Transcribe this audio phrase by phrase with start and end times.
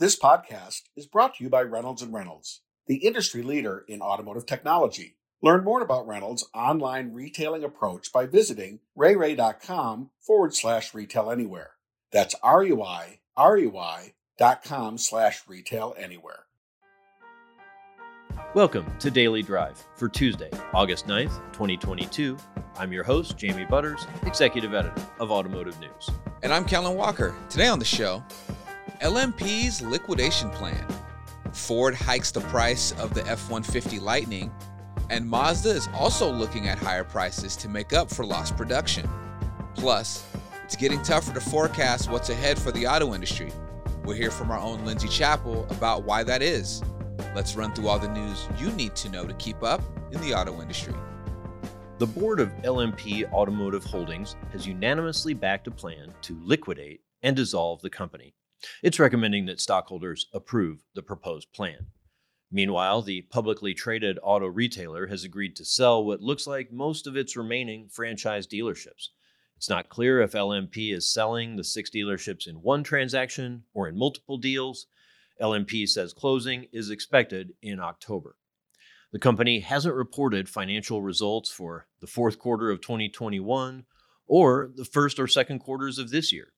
[0.00, 4.46] This podcast is brought to you by Reynolds and Reynolds, the industry leader in automotive
[4.46, 5.18] technology.
[5.42, 11.72] Learn more about Reynolds' online retailing approach by visiting reyrey.com forward slash retail anywhere.
[12.12, 16.46] That's R-U-I, R-U-I dot com slash retail anywhere.
[18.54, 22.38] Welcome to Daily Drive for Tuesday, August 9th, 2022.
[22.78, 26.10] I'm your host, Jamie Butters, Executive Editor of Automotive News.
[26.42, 27.34] And I'm Kellen Walker.
[27.50, 28.24] Today on the show,
[29.02, 30.86] LMP's liquidation plan.
[31.52, 34.52] Ford hikes the price of the F 150 Lightning,
[35.08, 39.08] and Mazda is also looking at higher prices to make up for lost production.
[39.74, 40.26] Plus,
[40.64, 43.50] it's getting tougher to forecast what's ahead for the auto industry.
[44.04, 46.82] We'll hear from our own Lindsay Chappell about why that is.
[47.34, 49.80] Let's run through all the news you need to know to keep up
[50.12, 50.94] in the auto industry.
[51.96, 57.80] The board of LMP Automotive Holdings has unanimously backed a plan to liquidate and dissolve
[57.80, 58.34] the company.
[58.82, 61.86] It's recommending that stockholders approve the proposed plan.
[62.52, 67.16] Meanwhile, the publicly traded auto retailer has agreed to sell what looks like most of
[67.16, 69.08] its remaining franchise dealerships.
[69.56, 73.96] It's not clear if LMP is selling the six dealerships in one transaction or in
[73.96, 74.86] multiple deals.
[75.40, 78.36] LMP says closing is expected in October.
[79.12, 83.84] The company hasn't reported financial results for the fourth quarter of 2021
[84.26, 86.52] or the first or second quarters of this year.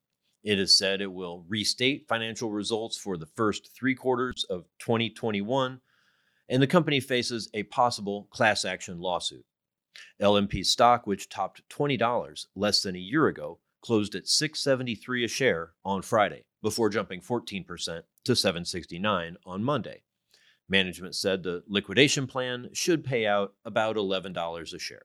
[0.44, 5.80] It has said it will restate financial results for the first three quarters of 2021,
[6.48, 9.44] and the company faces a possible class action lawsuit.
[10.20, 15.72] LMP stock, which topped $20 less than a year ago, closed at 673 a share
[15.84, 20.02] on Friday before jumping 14% to 769 on Monday.
[20.68, 25.02] Management said the liquidation plan should pay out about $11 a share.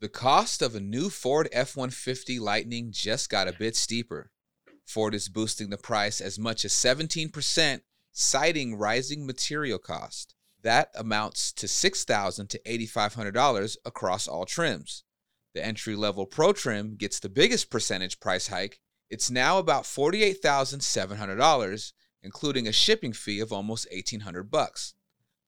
[0.00, 4.32] The cost of a new Ford F 150 Lightning just got a bit steeper.
[4.86, 7.80] Ford is boosting the price as much as 17%,
[8.12, 10.34] citing rising material cost.
[10.62, 15.02] That amounts to $6,000 to $8,500 across all trims.
[15.54, 18.80] The entry level Pro trim gets the biggest percentage price hike.
[19.10, 21.92] It's now about $48,700,
[22.22, 24.94] including a shipping fee of almost 1800 bucks.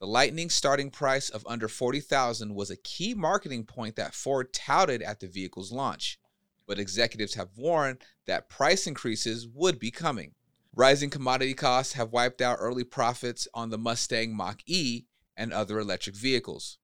[0.01, 5.01] The Lightning starting price of under $40,000 was a key marketing point that Ford touted
[5.01, 6.19] at the vehicle's launch
[6.67, 10.33] but executives have warned that price increases would be coming.
[10.75, 15.05] Rising commodity costs have wiped out early profits on the Mustang Mach E
[15.37, 16.79] and other electric vehicles.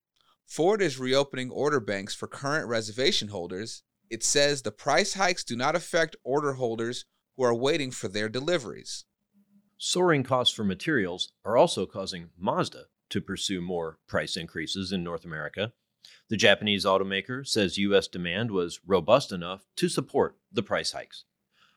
[0.46, 3.82] Ford is reopening order banks for current reservation holders.
[4.08, 7.04] It says the price hikes do not affect order holders
[7.36, 9.04] who are waiting for their deliveries.
[9.78, 15.24] Soaring costs for materials are also causing Mazda to pursue more price increases in North
[15.24, 15.72] America.
[16.28, 18.06] The Japanese automaker says U.S.
[18.08, 21.24] demand was robust enough to support the price hikes.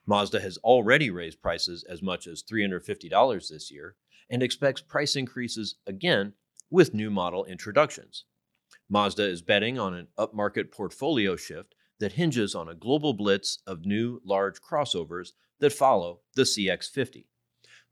[0.06, 3.96] Mazda has already raised prices as much as $350 this year
[4.30, 6.34] and expects price increases again
[6.70, 8.26] with new model introductions.
[8.90, 13.86] Mazda is betting on an upmarket portfolio shift that hinges on a global blitz of
[13.86, 15.30] new large crossovers
[15.60, 17.26] that follow the CX50.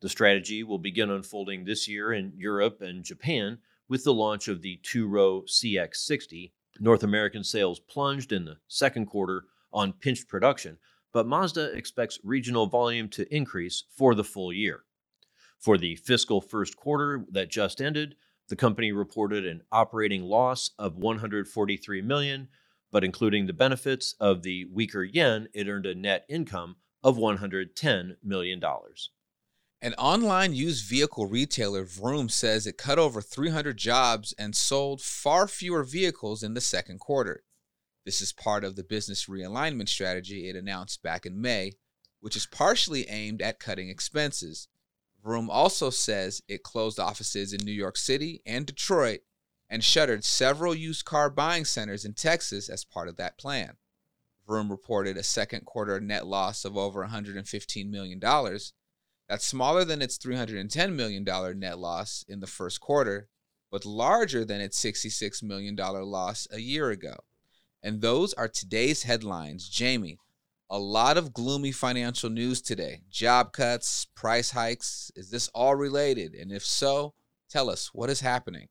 [0.02, 3.59] The strategy will begin unfolding this year in Europe and Japan
[3.91, 9.06] with the launch of the two row CX60, North American sales plunged in the second
[9.06, 9.44] quarter
[9.74, 10.78] on pinched production,
[11.12, 14.85] but Mazda expects regional volume to increase for the full year.
[15.59, 18.16] For the fiscal first quarter that just ended,
[18.47, 22.47] the company reported an operating loss of 143 million,
[22.94, 28.16] but including the benefits of the weaker yen, it earned a net income of 110
[28.23, 29.09] million dollars.
[29.84, 35.47] An online used vehicle retailer, Vroom, says it cut over 300 jobs and sold far
[35.47, 37.44] fewer vehicles in the second quarter.
[38.06, 41.72] This is part of the business realignment strategy it announced back in May,
[42.20, 44.68] which is partially aimed at cutting expenses.
[45.24, 49.22] Vroom also says it closed offices in New York City and Detroit
[49.68, 53.78] and shuttered several used car buying centers in Texas as part of that plan.
[54.46, 58.20] Vroom reported a second quarter net loss of over $115 million
[59.31, 61.24] that's smaller than its $310 million
[61.58, 63.29] net loss in the first quarter,
[63.72, 67.16] but larger than its $66 million loss a year ago.
[67.82, 69.70] And those are today's headlines.
[69.70, 70.17] Jamie,
[70.70, 73.03] a lot of gloomy financial news today.
[73.09, 75.14] Job cuts, price hikes.
[75.16, 76.34] Is this all related?
[76.34, 77.14] And if so,
[77.50, 78.67] tell us what is happening.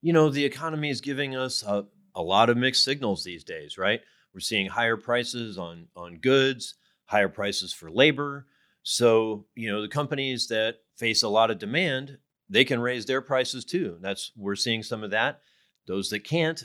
[0.00, 1.84] You know, the economy is giving us a,
[2.14, 4.00] a lot of mixed signals these days, right?
[4.32, 8.46] We're seeing higher prices on, on goods, higher prices for labor,
[8.84, 13.20] so, you know, the companies that face a lot of demand, they can raise their
[13.20, 13.96] prices too.
[14.00, 15.40] That's we're seeing some of that.
[15.86, 16.62] Those that can't,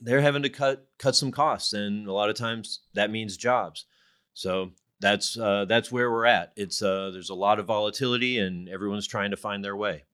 [0.00, 3.86] they're having to cut cut some costs and a lot of times that means jobs.
[4.34, 4.70] So,
[5.00, 6.52] that's uh, that's where we're at.
[6.56, 10.04] It's uh, there's a lot of volatility, and everyone's trying to find their way.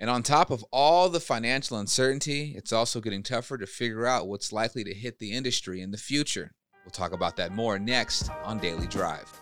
[0.00, 4.28] And on top of all the financial uncertainty, it's also getting tougher to figure out
[4.28, 6.52] what's likely to hit the industry in the future.
[6.84, 9.32] We'll talk about that more next on Daily Drive.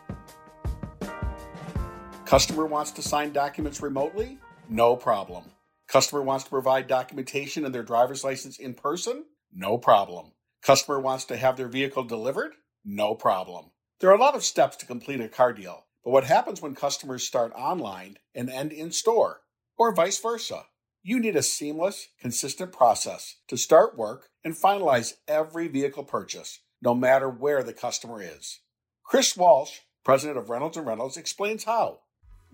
[2.27, 4.39] Customer wants to sign documents remotely?
[4.71, 5.45] No problem.
[5.87, 9.27] Customer wants to provide documentation and their driver's license in person?
[9.53, 10.33] No problem.
[10.63, 12.53] Customer wants to have their vehicle delivered?
[12.83, 13.73] No problem.
[14.01, 16.75] There are a lot of steps to complete a car deal, but what happens when
[16.75, 19.43] customers start online and end in store?
[19.77, 20.65] Or vice versa?
[21.03, 26.95] You need a seamless, consistent process to start work and finalize every vehicle purchase, no
[26.95, 28.61] matter where the customer is.
[29.05, 32.01] Chris Walsh, president of Reynolds Reynolds, explains how.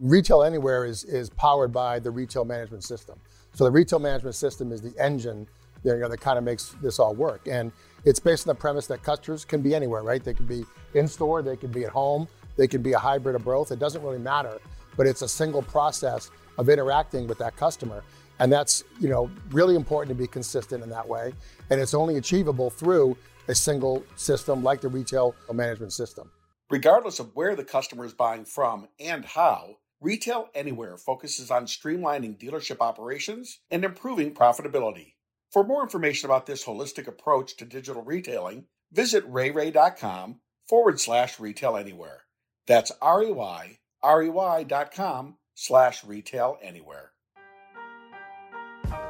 [0.00, 3.20] Retail Anywhere is, is powered by the retail management system.
[3.52, 5.46] So the retail management system is the engine
[5.82, 7.46] that, you know, that kind of makes this all work.
[7.46, 7.70] And
[8.06, 10.24] it's based on the premise that customers can be anywhere, right?
[10.24, 10.64] They can be
[10.94, 13.72] in store, they can be at home, they can be a hybrid of both.
[13.72, 14.58] It doesn't really matter,
[14.96, 18.02] but it's a single process of interacting with that customer.
[18.38, 21.34] And that's, you know, really important to be consistent in that way.
[21.68, 23.18] And it's only achievable through
[23.48, 26.30] a single system like the retail management system.
[26.70, 32.38] Regardless of where the customer is buying from and how, Retail Anywhere focuses on streamlining
[32.38, 35.16] dealership operations and improving profitability.
[35.52, 41.76] For more information about this holistic approach to digital retailing, visit reyrey.com forward slash retail
[41.76, 42.22] anywhere.
[42.66, 47.12] That's R E Y, R E Y dot com slash retail anywhere.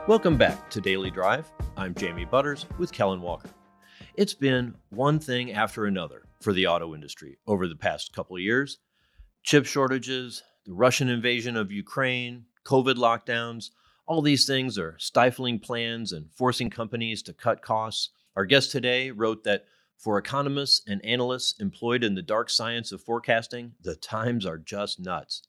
[0.08, 1.52] Welcome back to Daily Drive.
[1.76, 3.50] I'm Jamie Butters with Kellen Walker.
[4.16, 8.80] It's been one thing after another for the auto industry over the past couple years
[9.42, 13.70] chip shortages, the Russian invasion of Ukraine, COVID lockdowns.
[14.06, 18.10] All these things are stifling plans and forcing companies to cut costs.
[18.36, 19.64] Our guest today wrote that
[19.98, 25.00] for economists and analysts employed in the dark science of forecasting, the times are just
[25.00, 25.42] nuts.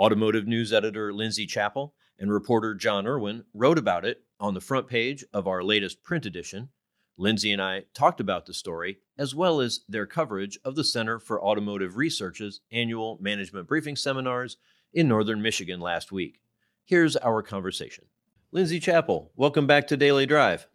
[0.00, 4.88] Automotive news editor Lindsay Chappell and reporter John Irwin wrote about it on the front
[4.88, 6.70] page of our latest print edition.
[7.16, 11.18] Lindsay and I talked about the story, as well as their coverage of the Center
[11.18, 14.56] for Automotive Research's annual management briefing seminars
[14.94, 16.40] in northern Michigan last week.
[16.86, 18.06] Here's our conversation.
[18.50, 20.66] Lindsay Chappell, welcome back to Daily Drive.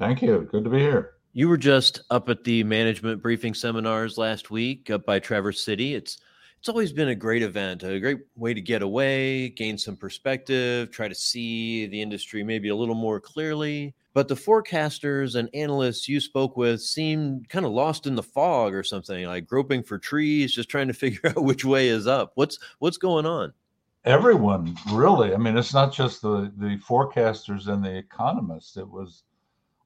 [0.00, 0.48] Thank you.
[0.50, 1.12] Good to be here.
[1.32, 5.94] You were just up at the management briefing seminars last week up by Traverse City.
[5.94, 6.18] It's
[6.62, 10.92] it's always been a great event, a great way to get away, gain some perspective,
[10.92, 13.96] try to see the industry maybe a little more clearly.
[14.14, 18.74] But the forecasters and analysts you spoke with seemed kind of lost in the fog
[18.74, 22.30] or something, like groping for trees, just trying to figure out which way is up.
[22.36, 23.52] What's what's going on?
[24.04, 25.34] Everyone, really.
[25.34, 28.76] I mean, it's not just the the forecasters and the economists.
[28.76, 29.24] It was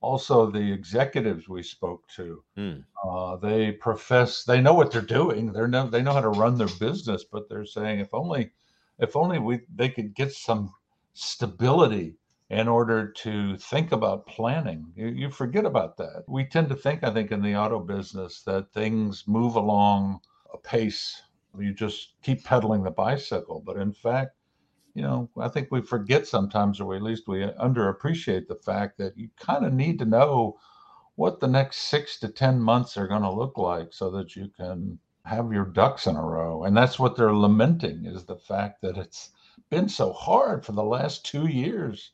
[0.06, 2.42] also the executives we spoke to.
[2.56, 2.84] Mm.
[3.04, 5.52] Uh, they profess they know what they're doing.
[5.52, 8.52] They're no, they know how to run their business, but they're saying if only
[8.98, 10.72] if only we they could get some
[11.12, 12.16] stability
[12.48, 14.92] in order to think about planning.
[14.94, 16.22] You, you forget about that.
[16.28, 20.20] We tend to think, I think, in the auto business that things move along
[20.54, 21.22] a pace.
[21.58, 24.35] You just keep pedaling the bicycle, but in fact,
[24.96, 29.14] you know, I think we forget sometimes, or at least we underappreciate the fact that
[29.18, 30.58] you kind of need to know
[31.16, 34.50] what the next six to 10 months are going to look like so that you
[34.56, 36.64] can have your ducks in a row.
[36.64, 39.32] And that's what they're lamenting is the fact that it's
[39.68, 42.12] been so hard for the last two years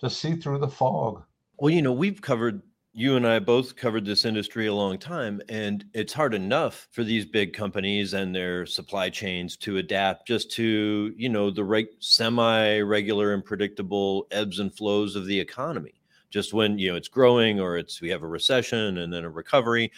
[0.00, 1.22] to see through the fog.
[1.56, 5.40] Well, you know, we've covered you and I both covered this industry a long time,
[5.48, 10.50] and it's hard enough for these big companies and their supply chains to adapt just
[10.52, 15.94] to, you know, the reg- semi-regular and predictable ebbs and flows of the economy.
[16.30, 19.30] Just when you know it's growing or it's we have a recession and then a
[19.30, 19.90] recovery.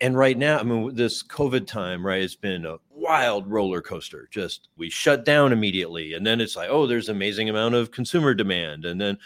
[0.00, 4.28] And right now, I mean, this COVID time, right, has been a wild roller coaster.
[4.30, 8.32] Just we shut down immediately, and then it's like, oh, there's amazing amount of consumer
[8.34, 9.18] demand, and then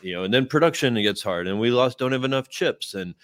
[0.00, 3.14] you know, and then production gets hard, and we lost don't have enough chips, and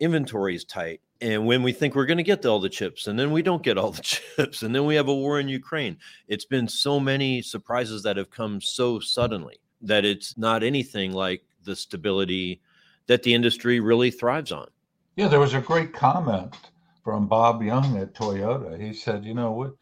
[0.00, 1.00] inventory is tight.
[1.20, 3.62] And when we think we're going to get all the chips, and then we don't
[3.62, 4.02] get all the
[4.36, 5.96] chips, and then we have a war in Ukraine.
[6.28, 11.42] It's been so many surprises that have come so suddenly that it's not anything like
[11.64, 12.60] the stability
[13.06, 14.68] that the industry really thrives on.
[15.16, 16.54] Yeah, there was a great comment
[17.02, 18.80] from Bob Young at Toyota.
[18.80, 19.72] He said, you know, what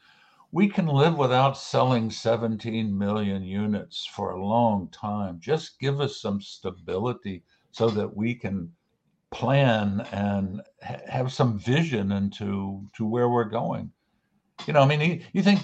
[0.52, 5.38] we can live without selling 17 million units for a long time.
[5.40, 8.72] Just give us some stability so that we can
[9.30, 13.90] plan and ha- have some vision into to where we're going.
[14.66, 15.60] You know, I mean, you, you think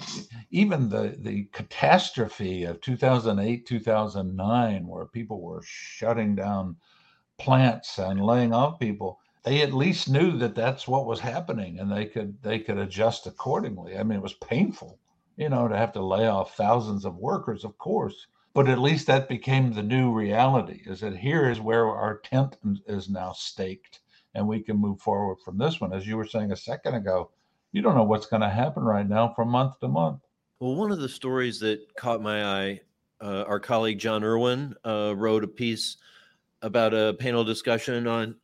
[0.51, 6.75] even the the catastrophe of 2008, 2009, where people were shutting down
[7.39, 11.91] plants and laying off people, they at least knew that that's what was happening and
[11.91, 13.97] they could they could adjust accordingly.
[13.97, 14.99] I mean, it was painful,
[15.37, 18.27] you know, to have to lay off thousands of workers, of course.
[18.53, 22.57] But at least that became the new reality is that here is where our tent
[22.87, 23.99] is now staked
[24.35, 25.93] and we can move forward from this one.
[25.93, 27.31] As you were saying a second ago,
[27.71, 30.21] you don't know what's going to happen right now from month to month.
[30.59, 32.81] Well, one of the stories that caught my eye,
[33.19, 35.97] uh, our colleague John Irwin uh, wrote a piece
[36.61, 38.35] about a panel discussion on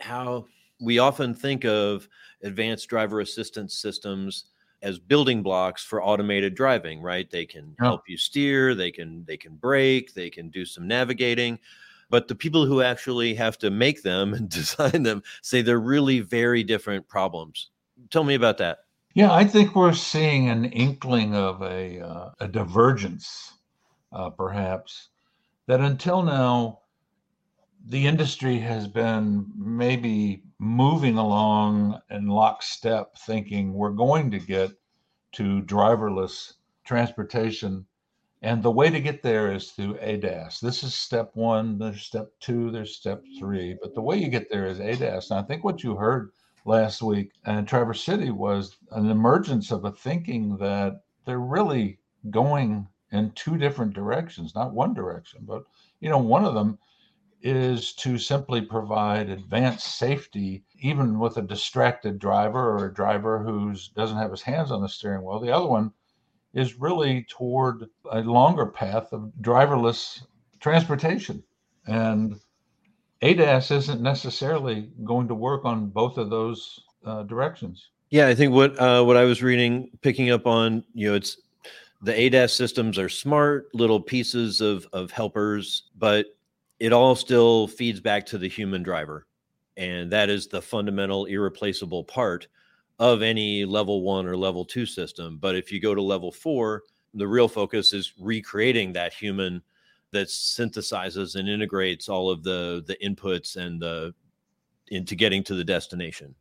[0.00, 0.46] how
[0.80, 2.08] we often think of
[2.42, 4.44] advanced driver assistance systems
[4.82, 7.30] as building blocks for automated driving right?
[7.30, 7.86] They can yeah.
[7.86, 11.58] help you steer they can they can brake they can do some navigating
[12.10, 16.20] but the people who actually have to make them and design them say they're really
[16.20, 17.70] very different problems.
[18.10, 18.78] Tell me about that.
[19.14, 23.54] Yeah i think we're seeing an inkling of a uh, a divergence
[24.12, 25.08] uh, perhaps
[25.66, 26.80] that until now
[27.86, 34.72] the industry has been maybe moving along in lockstep, thinking we're going to get
[35.32, 36.54] to driverless
[36.84, 37.86] transportation.
[38.42, 40.60] And the way to get there is through ADAS.
[40.60, 43.76] This is step one, there's step two, there's step three.
[43.80, 45.30] But the way you get there is ADAS.
[45.30, 46.30] And I think what you heard
[46.64, 51.98] last week in Traverse City was an emergence of a thinking that they're really
[52.30, 55.64] going in two different directions, not one direction, but
[56.00, 56.78] you know, one of them
[57.42, 63.74] is to simply provide advanced safety, even with a distracted driver or a driver who
[63.94, 65.38] doesn't have his hands on the steering wheel.
[65.38, 65.92] The other one
[66.54, 70.24] is really toward a longer path of driverless
[70.60, 71.42] transportation.
[71.86, 72.40] And
[73.22, 77.90] ADAS isn't necessarily going to work on both of those uh, directions.
[78.10, 81.36] Yeah, I think what uh, what I was reading, picking up on, you know, it's
[82.00, 86.26] the ADAS systems are smart little pieces of of helpers, but
[86.80, 89.26] it all still feeds back to the human driver.
[89.76, 92.48] And that is the fundamental, irreplaceable part
[92.98, 95.38] of any level one or level two system.
[95.38, 96.82] But if you go to level four,
[97.14, 99.62] the real focus is recreating that human
[100.10, 104.14] that synthesizes and integrates all of the the inputs and the
[104.88, 106.34] into getting to the destination.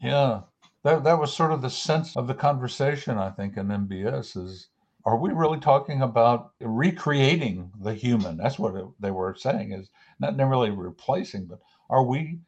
[0.00, 0.42] Yeah.
[0.82, 4.68] That that was sort of the sense of the conversation, I think, in MBS is
[5.04, 8.36] are we really talking about recreating the human?
[8.36, 12.40] That's what it, they were saying is not really replacing, but are we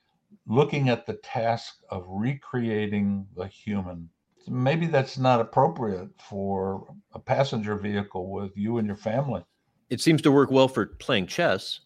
[0.47, 4.09] looking at the task of recreating the human?
[4.49, 9.45] Maybe that's not appropriate for a passenger vehicle with you and your family.
[9.89, 11.81] It seems to work well for playing chess.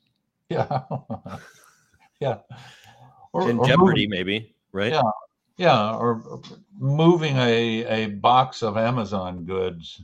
[0.48, 0.82] Yeah.
[2.20, 2.38] yeah.
[3.32, 4.92] Or, In or Jeopardy, moving, maybe, right?
[4.92, 5.02] Yeah.
[5.58, 5.96] Yeah.
[5.96, 6.40] Or
[6.78, 10.02] moving a, a box of Amazon goods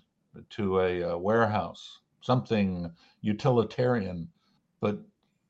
[0.51, 4.29] to a, a uh, warehouse, something utilitarian.
[4.81, 4.99] But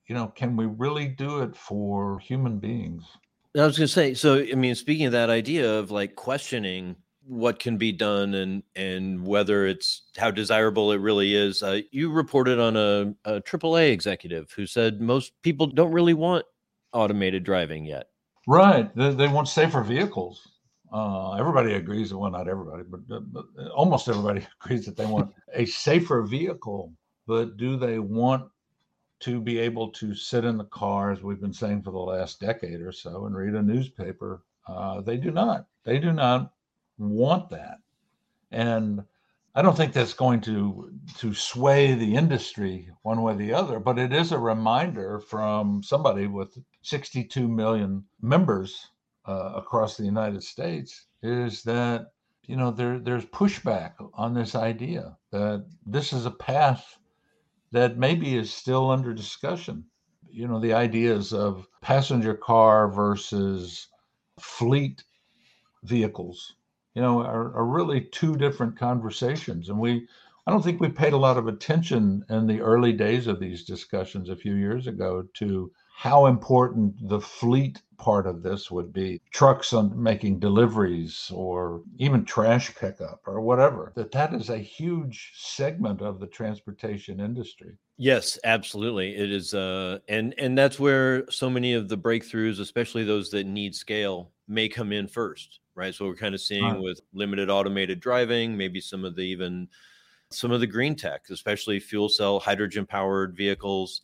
[0.06, 3.04] you know, can we really do it for human beings?
[3.56, 6.96] I was going to say, so I mean, speaking of that idea of like questioning
[7.24, 12.10] what can be done and and whether it's how desirable it really is, uh, you
[12.10, 16.44] reported on a, a AAA executive who said most people don't really want
[16.92, 18.08] automated driving yet.
[18.46, 20.48] Right, they, they want safer vehicles.
[20.92, 23.00] Uh, everybody agrees, well, not everybody, but,
[23.32, 26.92] but almost everybody agrees that they want a safer vehicle.
[27.26, 28.50] But do they want
[29.20, 32.40] to be able to sit in the car, as we've been saying for the last
[32.40, 34.42] decade or so, and read a newspaper?
[34.66, 35.66] Uh, they do not.
[35.84, 36.52] They do not
[36.98, 37.78] want that.
[38.50, 39.02] And
[39.54, 43.78] I don't think that's going to to sway the industry one way or the other,
[43.78, 48.88] but it is a reminder from somebody with 62 million members
[49.26, 52.12] uh, across the United States is that
[52.44, 56.98] you know there there's pushback on this idea that this is a path
[57.70, 59.84] that maybe is still under discussion.
[60.30, 63.88] You know, the ideas of passenger car versus
[64.38, 65.04] fleet
[65.84, 66.54] vehicles,
[66.94, 69.68] you know, are, are really two different conversations.
[69.68, 70.06] And we
[70.46, 73.64] I don't think we paid a lot of attention in the early days of these
[73.64, 79.20] discussions a few years ago to how important the fleet part of this would be.
[79.30, 85.32] Trucks on making deliveries or even trash pickup or whatever that that is a huge
[85.36, 87.76] segment of the transportation industry.
[87.98, 89.14] Yes absolutely.
[89.14, 93.46] It is uh and and that's where so many of the breakthroughs especially those that
[93.46, 95.94] need scale may come in first right?
[95.94, 96.82] So we're kind of seeing right.
[96.82, 99.68] with limited automated driving maybe some of the even
[100.30, 104.02] some of the green tech especially fuel cell hydrogen powered vehicles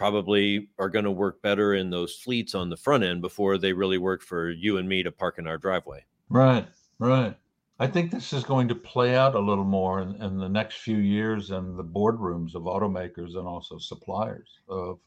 [0.00, 3.72] probably are going to work better in those fleets on the front end before they
[3.72, 6.04] really work for you and me to park in our driveway.
[6.28, 6.66] Right,
[6.98, 7.36] right.
[7.78, 10.78] I think this is going to play out a little more in, in the next
[10.78, 14.98] few years in the boardrooms of automakers and also suppliers of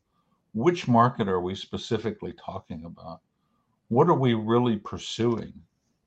[0.54, 3.22] which market are we specifically talking about?
[3.94, 5.54] what are we really pursuing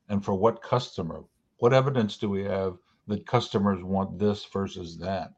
[0.09, 1.23] and for what customer?
[1.59, 2.76] What evidence do we have
[3.07, 5.33] that customers want this versus that?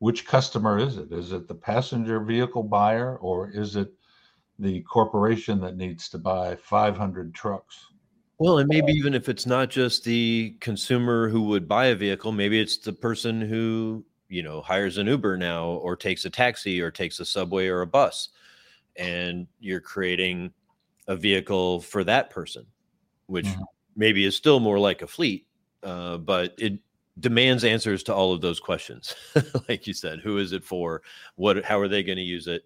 [0.00, 1.12] Which customer is it?
[1.12, 3.92] Is it the passenger vehicle buyer or is it
[4.58, 7.86] the corporation that needs to buy 500 trucks?
[8.38, 12.32] Well, and maybe even if it's not just the consumer who would buy a vehicle,
[12.32, 16.80] maybe it's the person who, you know, hires an Uber now or takes a taxi
[16.80, 18.30] or takes a subway or a bus.
[18.96, 20.52] And you're creating
[21.08, 22.64] a vehicle for that person,
[23.26, 23.62] which mm-hmm.
[23.96, 25.46] maybe is still more like a fleet,
[25.82, 26.78] uh, but it
[27.20, 29.14] demands answers to all of those questions.
[29.68, 31.02] like you said, who is it for?
[31.36, 31.64] What?
[31.64, 32.62] How are they going to use it?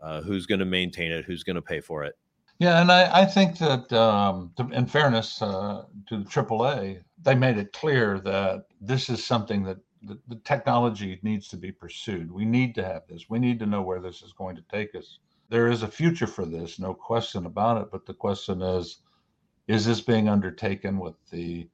[0.00, 1.24] Uh, who's going to maintain it?
[1.24, 2.16] Who's going to pay for it?
[2.58, 7.58] Yeah, and I, I think that um, in fairness uh, to the AAA, they made
[7.58, 12.30] it clear that this is something that the, the, technology needs to be pursued.
[12.30, 13.26] We need to have this.
[13.28, 15.18] We need to know where this is going to take us.
[15.48, 17.88] There is a future for this, no question about it.
[17.90, 18.98] But the question is,
[19.68, 21.68] is this being undertaken with the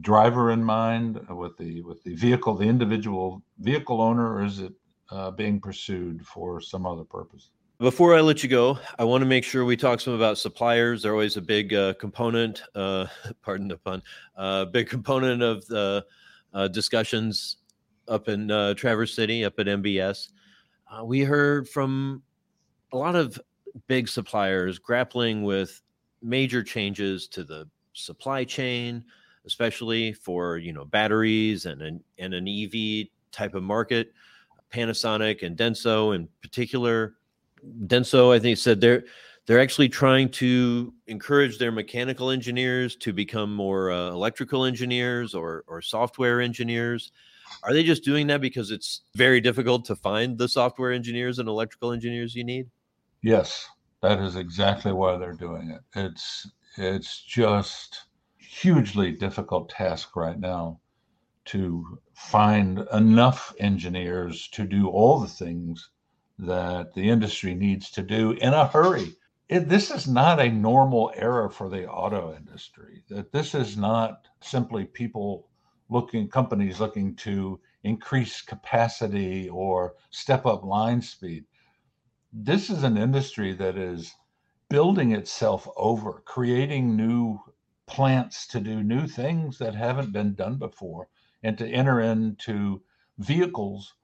[0.00, 4.72] driver in mind, with the with the vehicle, the individual vehicle owner, or is it
[5.10, 7.50] uh, being pursued for some other purpose?
[7.80, 11.02] Before I let you go, I want to make sure we talk some about suppliers.
[11.02, 13.06] They're always a big uh, component, uh,
[13.42, 14.02] pardon the pun,
[14.36, 16.04] uh, big component of the
[16.52, 17.56] uh, discussions
[18.06, 20.28] up in uh, Traverse City, up at MBS.
[20.90, 22.22] Uh, we heard from
[22.92, 23.40] a lot of
[23.86, 25.80] big suppliers grappling with
[26.22, 29.02] major changes to the supply chain,
[29.46, 34.12] especially for you know batteries and an and an EV type of market.
[34.72, 37.16] Panasonic and Denso in particular
[37.86, 39.04] Denso, I think, said they're
[39.46, 45.64] they're actually trying to encourage their mechanical engineers to become more uh, electrical engineers or
[45.66, 47.12] or software engineers.
[47.64, 51.48] Are they just doing that because it's very difficult to find the software engineers and
[51.48, 52.70] electrical engineers you need?
[53.22, 53.66] Yes,
[54.02, 55.80] that is exactly why they're doing it.
[55.94, 58.04] It's it's just
[58.50, 60.80] hugely difficult task right now
[61.44, 65.90] to find enough engineers to do all the things
[66.36, 69.14] that the industry needs to do in a hurry.
[69.48, 73.04] It, this is not a normal era for the auto industry.
[73.08, 75.46] That this is not simply people
[75.88, 81.44] looking, companies looking to increase capacity or step up line speed.
[82.32, 84.12] This is an industry that is
[84.68, 87.40] building itself over, creating new
[87.90, 91.08] plants to do new things that haven't been done before,
[91.42, 92.80] and to enter into
[93.18, 93.94] vehicles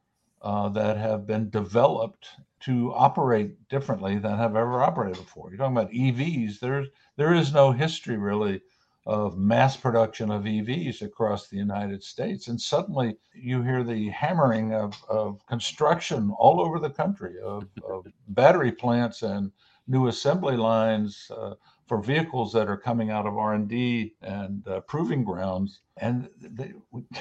[0.43, 2.29] uh, that have been developed
[2.61, 5.51] to operate differently than have ever operated before.
[5.51, 6.59] You're talking about EVs.
[6.59, 8.61] There's there is no history really
[9.07, 14.75] of mass production of EVs across the United States, and suddenly you hear the hammering
[14.75, 19.53] of, of construction all over the country of, of battery plants and
[19.87, 21.31] new assembly lines.
[21.31, 21.55] Uh,
[21.87, 26.73] for vehicles that are coming out of R&D and uh, proving grounds and they,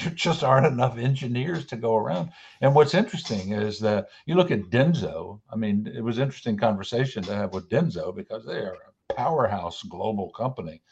[0.00, 2.30] there just aren't enough engineers to go around.
[2.60, 7.22] And what's interesting is that you look at Denso I mean it was interesting conversation
[7.24, 8.76] to have with Denso because they are
[9.10, 10.82] a powerhouse global company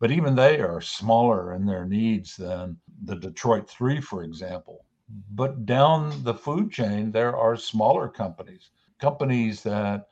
[0.00, 4.86] but even they are smaller in their needs than the Detroit 3 for example.
[5.30, 10.06] But down the food chain there are smaller companies companies that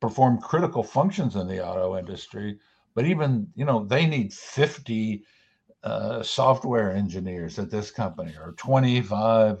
[0.00, 2.58] perform critical functions in the auto industry.
[2.94, 5.24] But even, you know, they need 50
[5.84, 9.58] uh, software engineers at this company or 25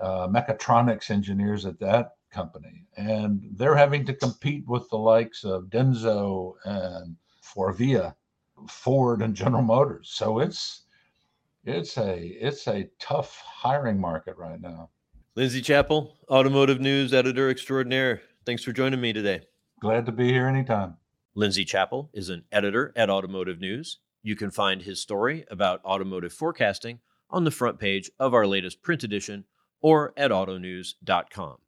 [0.00, 2.84] uh, mechatronics engineers at that company.
[2.96, 8.14] And they're having to compete with the likes of Denso and Forvia,
[8.68, 10.10] Ford and General Motors.
[10.12, 10.82] So it's
[11.64, 14.90] it's a it's a tough hiring market right now.
[15.34, 18.22] Lindsay Chappell, automotive news editor extraordinaire.
[18.44, 19.42] Thanks for joining me today.
[19.86, 20.96] Glad to be here anytime.
[21.36, 24.00] Lindsay Chappell is an editor at Automotive News.
[24.20, 26.98] You can find his story about automotive forecasting
[27.30, 29.44] on the front page of our latest print edition
[29.80, 31.58] or at autonews.com.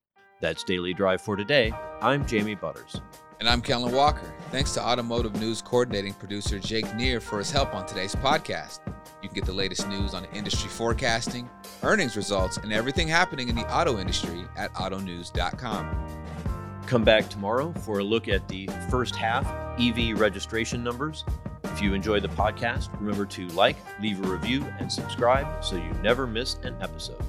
[0.41, 1.73] That's Daily Drive for today.
[2.01, 3.01] I'm Jamie Butters.
[3.39, 4.35] And I'm Kellen Walker.
[4.51, 8.81] Thanks to Automotive News coordinating producer Jake Neer for his help on today's podcast.
[9.23, 11.49] You can get the latest news on industry forecasting,
[11.85, 16.48] earnings results, and everything happening in the auto industry at autonews.com.
[16.89, 19.47] Come back tomorrow for a look at the first half
[19.79, 21.23] EV registration numbers.
[21.65, 25.91] If you enjoy the podcast, remember to like, leave a review, and subscribe so you
[26.03, 27.23] never miss an episode.